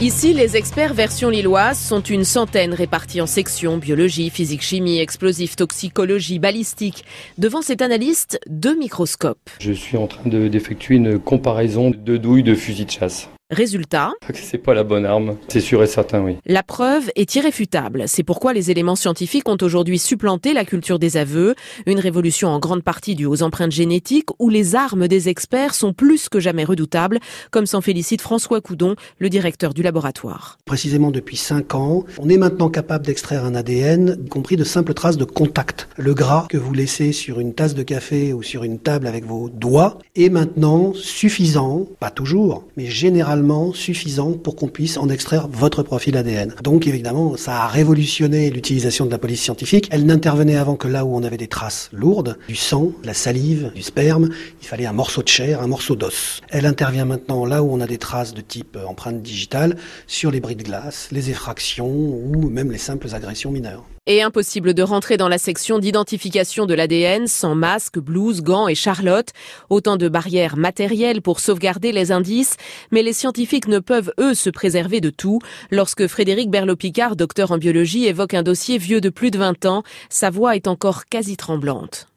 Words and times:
Ici, 0.00 0.32
les 0.32 0.56
experts 0.56 0.94
version 0.94 1.28
lilloise 1.28 1.76
sont 1.76 2.00
une 2.00 2.22
centaine 2.22 2.72
répartis 2.72 3.20
en 3.20 3.26
sections 3.26 3.78
biologie, 3.78 4.30
physique, 4.30 4.62
chimie, 4.62 5.00
explosifs, 5.00 5.56
toxicologie, 5.56 6.38
balistique. 6.38 7.04
Devant 7.36 7.62
cet 7.62 7.82
analyste, 7.82 8.38
deux 8.46 8.78
microscopes. 8.78 9.50
Je 9.58 9.72
suis 9.72 9.96
en 9.96 10.06
train 10.06 10.28
d'effectuer 10.28 10.94
une 10.94 11.18
comparaison 11.18 11.90
de 11.90 12.16
douilles 12.16 12.44
de 12.44 12.54
fusil 12.54 12.84
de 12.84 12.92
chasse. 12.92 13.28
Résultat 13.50 14.12
C'est 14.34 14.58
pas 14.58 14.74
la 14.74 14.84
bonne 14.84 15.06
arme, 15.06 15.36
c'est 15.48 15.62
sûr 15.62 15.82
et 15.82 15.86
certain, 15.86 16.20
oui. 16.20 16.36
La 16.44 16.62
preuve 16.62 17.10
est 17.16 17.34
irréfutable. 17.34 18.04
C'est 18.06 18.22
pourquoi 18.22 18.52
les 18.52 18.70
éléments 18.70 18.94
scientifiques 18.94 19.48
ont 19.48 19.56
aujourd'hui 19.62 19.98
supplanté 19.98 20.52
la 20.52 20.66
culture 20.66 20.98
des 20.98 21.16
aveux, 21.16 21.54
une 21.86 21.98
révolution 21.98 22.48
en 22.48 22.58
grande 22.58 22.82
partie 22.82 23.14
due 23.14 23.24
aux 23.24 23.42
empreintes 23.42 23.72
génétiques 23.72 24.28
où 24.38 24.50
les 24.50 24.74
armes 24.74 25.08
des 25.08 25.30
experts 25.30 25.74
sont 25.74 25.94
plus 25.94 26.28
que 26.28 26.40
jamais 26.40 26.64
redoutables, 26.64 27.20
comme 27.50 27.64
s'en 27.64 27.80
félicite 27.80 28.20
François 28.20 28.60
Coudon, 28.60 28.96
le 29.18 29.30
directeur 29.30 29.72
du 29.72 29.82
laboratoire. 29.82 30.58
Précisément 30.66 31.10
depuis 31.10 31.38
5 31.38 31.74
ans, 31.74 32.04
on 32.18 32.28
est 32.28 32.36
maintenant 32.36 32.68
capable 32.68 33.06
d'extraire 33.06 33.46
un 33.46 33.54
ADN, 33.54 34.18
y 34.26 34.28
compris 34.28 34.56
de 34.56 34.64
simples 34.64 34.92
traces 34.92 35.16
de 35.16 35.24
contact. 35.24 35.88
Le 35.96 36.12
gras 36.12 36.48
que 36.50 36.58
vous 36.58 36.74
laissez 36.74 37.12
sur 37.12 37.40
une 37.40 37.54
tasse 37.54 37.74
de 37.74 37.82
café 37.82 38.34
ou 38.34 38.42
sur 38.42 38.62
une 38.62 38.78
table 38.78 39.06
avec 39.06 39.24
vos 39.24 39.48
doigts 39.48 39.96
est 40.16 40.28
maintenant 40.28 40.92
suffisant, 40.92 41.86
pas 41.98 42.10
toujours, 42.10 42.64
mais 42.76 42.84
généralement 42.84 43.37
suffisant 43.74 44.32
pour 44.32 44.56
qu'on 44.56 44.68
puisse 44.68 44.96
en 44.96 45.08
extraire 45.08 45.48
votre 45.48 45.82
profil 45.82 46.16
ADN. 46.16 46.54
Donc 46.62 46.86
évidemment, 46.86 47.36
ça 47.36 47.62
a 47.62 47.66
révolutionné 47.66 48.50
l'utilisation 48.50 49.06
de 49.06 49.10
la 49.10 49.18
police 49.18 49.42
scientifique. 49.42 49.88
Elle 49.90 50.06
n'intervenait 50.06 50.56
avant 50.56 50.76
que 50.76 50.88
là 50.88 51.04
où 51.04 51.14
on 51.14 51.22
avait 51.22 51.36
des 51.36 51.48
traces 51.48 51.90
lourdes, 51.92 52.38
du 52.48 52.56
sang, 52.56 52.92
de 53.02 53.06
la 53.06 53.14
salive, 53.14 53.72
du 53.74 53.82
sperme, 53.82 54.30
il 54.60 54.66
fallait 54.66 54.86
un 54.86 54.92
morceau 54.92 55.22
de 55.22 55.28
chair, 55.28 55.62
un 55.62 55.66
morceau 55.66 55.96
d'os. 55.96 56.40
Elle 56.48 56.66
intervient 56.66 57.04
maintenant 57.04 57.44
là 57.44 57.62
où 57.62 57.72
on 57.72 57.80
a 57.80 57.86
des 57.86 57.98
traces 57.98 58.34
de 58.34 58.40
type 58.40 58.78
empreinte 58.86 59.22
digitale 59.22 59.76
sur 60.06 60.30
les 60.30 60.40
bris 60.40 60.56
de 60.56 60.62
glace, 60.62 61.08
les 61.12 61.30
effractions 61.30 61.88
ou 61.88 62.48
même 62.48 62.70
les 62.70 62.78
simples 62.78 63.08
agressions 63.14 63.50
mineures. 63.50 63.84
Et 64.10 64.22
impossible 64.22 64.72
de 64.72 64.82
rentrer 64.82 65.18
dans 65.18 65.28
la 65.28 65.36
section 65.36 65.78
d'identification 65.78 66.64
de 66.64 66.72
l'ADN 66.72 67.26
sans 67.26 67.54
masque, 67.54 67.98
blouse, 67.98 68.40
gants 68.40 68.66
et 68.66 68.74
charlotte. 68.74 69.34
Autant 69.68 69.98
de 69.98 70.08
barrières 70.08 70.56
matérielles 70.56 71.20
pour 71.20 71.40
sauvegarder 71.40 71.92
les 71.92 72.10
indices, 72.10 72.56
mais 72.90 73.02
les 73.02 73.12
scientifiques 73.12 73.68
ne 73.68 73.80
peuvent, 73.80 74.14
eux, 74.18 74.32
se 74.32 74.48
préserver 74.48 75.02
de 75.02 75.10
tout. 75.10 75.40
Lorsque 75.70 76.06
Frédéric 76.06 76.48
Berlot-Picard, 76.48 77.16
docteur 77.16 77.52
en 77.52 77.58
biologie, 77.58 78.06
évoque 78.06 78.32
un 78.32 78.42
dossier 78.42 78.78
vieux 78.78 79.02
de 79.02 79.10
plus 79.10 79.30
de 79.30 79.36
20 79.36 79.66
ans, 79.66 79.82
sa 80.08 80.30
voix 80.30 80.56
est 80.56 80.68
encore 80.68 81.04
quasi 81.04 81.36
tremblante. 81.36 82.08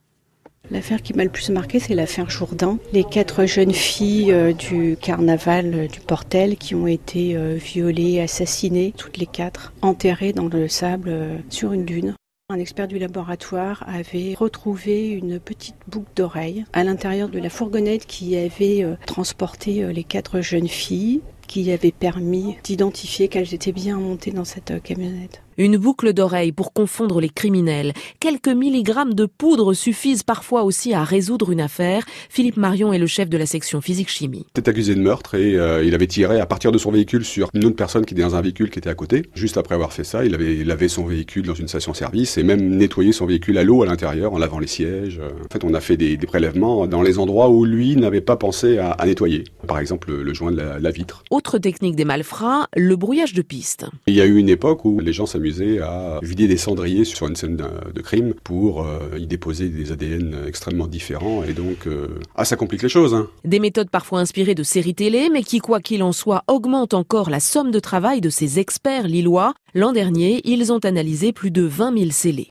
L'affaire 0.71 1.01
qui 1.01 1.13
m'a 1.13 1.25
le 1.25 1.29
plus 1.29 1.49
marqué, 1.49 1.79
c'est 1.79 1.95
l'affaire 1.95 2.29
Jourdain. 2.29 2.79
Les 2.93 3.03
quatre 3.03 3.45
jeunes 3.45 3.73
filles 3.73 4.31
euh, 4.31 4.53
du 4.53 4.95
carnaval 4.95 5.73
euh, 5.73 5.87
du 5.87 5.99
Portel 5.99 6.55
qui 6.55 6.75
ont 6.75 6.87
été 6.87 7.35
euh, 7.35 7.55
violées, 7.55 8.21
assassinées, 8.21 8.93
toutes 8.95 9.17
les 9.17 9.25
quatre, 9.25 9.73
enterrées 9.81 10.31
dans 10.31 10.47
le 10.47 10.69
sable 10.69 11.43
sur 11.49 11.73
une 11.73 11.83
dune. 11.83 12.15
Un 12.49 12.57
expert 12.57 12.87
du 12.87 12.99
laboratoire 12.99 13.83
avait 13.85 14.33
retrouvé 14.33 15.09
une 15.09 15.41
petite 15.41 15.75
boucle 15.87 16.11
d'oreille 16.15 16.63
à 16.71 16.85
l'intérieur 16.85 17.27
de 17.27 17.39
la 17.39 17.49
fourgonnette 17.49 18.05
qui 18.05 18.37
avait 18.37 18.85
transporté 19.05 19.91
les 19.93 20.03
quatre 20.03 20.41
jeunes 20.41 20.67
filles 20.67 21.21
qui 21.47 21.71
avait 21.71 21.91
permis 21.91 22.57
d'identifier 22.63 23.29
qu'elles 23.29 23.53
étaient 23.53 23.71
bien 23.71 23.97
montées 23.97 24.31
dans 24.31 24.43
cette 24.43 24.81
camionnette. 24.83 25.41
Une 25.61 25.77
boucle 25.77 26.11
d'oreille 26.11 26.51
pour 26.51 26.73
confondre 26.73 27.21
les 27.21 27.29
criminels. 27.29 27.93
Quelques 28.19 28.47
milligrammes 28.47 29.13
de 29.13 29.27
poudre 29.27 29.75
suffisent 29.75 30.23
parfois 30.23 30.63
aussi 30.63 30.95
à 30.95 31.03
résoudre 31.03 31.51
une 31.51 31.61
affaire. 31.61 32.03
Philippe 32.29 32.57
Marion 32.57 32.93
est 32.93 32.97
le 32.97 33.05
chef 33.05 33.29
de 33.29 33.37
la 33.37 33.45
section 33.45 33.79
physique-chimie. 33.79 34.47
Il 34.55 34.59
était 34.59 34.69
accusé 34.71 34.95
de 34.95 34.99
meurtre 34.99 35.35
et 35.35 35.55
euh, 35.55 35.83
il 35.83 35.93
avait 35.93 36.07
tiré 36.07 36.39
à 36.39 36.47
partir 36.47 36.71
de 36.71 36.79
son 36.79 36.89
véhicule 36.89 37.23
sur 37.23 37.51
une 37.53 37.63
autre 37.65 37.75
personne 37.75 38.05
qui 38.05 38.15
était 38.15 38.23
dans 38.23 38.35
un 38.35 38.41
véhicule 38.41 38.71
qui 38.71 38.79
était 38.79 38.89
à 38.89 38.95
côté. 38.95 39.29
Juste 39.35 39.55
après 39.55 39.75
avoir 39.75 39.93
fait 39.93 40.03
ça, 40.03 40.25
il 40.25 40.33
avait 40.33 40.63
lavé 40.63 40.87
son 40.87 41.05
véhicule 41.05 41.45
dans 41.45 41.53
une 41.53 41.67
station-service 41.67 42.39
et 42.39 42.43
même 42.43 42.77
nettoyé 42.77 43.11
son 43.11 43.27
véhicule 43.27 43.59
à 43.59 43.63
l'eau 43.63 43.83
à 43.83 43.85
l'intérieur 43.85 44.33
en 44.33 44.39
lavant 44.39 44.57
les 44.57 44.65
sièges. 44.65 45.21
En 45.21 45.53
fait, 45.53 45.63
on 45.63 45.75
a 45.75 45.79
fait 45.79 45.95
des, 45.95 46.17
prélèvements 46.17 46.87
dans 46.87 47.03
les 47.03 47.19
endroits 47.19 47.51
où 47.51 47.65
lui 47.65 47.95
n'avait 47.97 48.21
pas 48.21 48.35
pensé 48.35 48.79
à, 48.79 48.97
nettoyer. 49.05 49.43
Par 49.67 49.77
exemple, 49.77 50.11
le, 50.11 50.33
joint 50.33 50.51
de 50.51 50.57
la, 50.57 50.79
la 50.79 50.89
vitre. 50.89 51.23
Autre 51.29 51.59
technique 51.59 51.95
des 51.95 52.05
malfrats, 52.05 52.67
le 52.75 52.95
brouillage 52.95 53.33
de 53.35 53.43
piste. 53.43 53.85
Il 54.07 54.15
y 54.15 54.21
a 54.21 54.25
eu 54.25 54.37
une 54.37 54.49
époque 54.49 54.85
où 54.85 54.99
les 54.99 55.13
gens 55.13 55.27
s'amusaient 55.27 55.50
à 55.59 56.19
vider 56.21 56.47
des 56.47 56.57
cendriers 56.57 57.05
sur 57.05 57.27
une 57.27 57.35
scène 57.35 57.57
de 57.57 58.01
crime 58.01 58.33
pour 58.43 58.85
euh, 58.85 59.17
y 59.17 59.27
déposer 59.27 59.69
des 59.69 59.91
ADN 59.91 60.35
extrêmement 60.47 60.87
différents 60.87 61.43
et 61.43 61.53
donc 61.53 61.87
euh, 61.87 62.19
ah 62.35 62.45
ça 62.45 62.55
complique 62.55 62.83
les 62.83 62.89
choses. 62.89 63.13
Hein. 63.13 63.27
Des 63.45 63.59
méthodes 63.59 63.89
parfois 63.89 64.19
inspirées 64.19 64.55
de 64.55 64.63
séries 64.63 64.95
télé 64.95 65.29
mais 65.31 65.43
qui 65.43 65.59
quoi 65.59 65.79
qu'il 65.79 66.03
en 66.03 66.11
soit 66.11 66.43
augmentent 66.47 66.93
encore 66.93 67.29
la 67.29 67.39
somme 67.39 67.71
de 67.71 67.79
travail 67.79 68.21
de 68.21 68.29
ces 68.29 68.59
experts 68.59 69.07
lillois. 69.07 69.53
L'an 69.73 69.93
dernier, 69.93 70.41
ils 70.43 70.73
ont 70.73 70.79
analysé 70.79 71.31
plus 71.31 71.51
de 71.51 71.63
20 71.63 71.97
000 71.97 72.11
scellés. 72.11 72.39